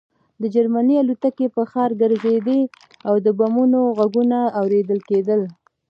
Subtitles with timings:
[0.41, 2.61] د جرمني الوتکې په ښار ګرځېدې
[3.07, 5.41] او د بمونو غږونه اورېدل کېدل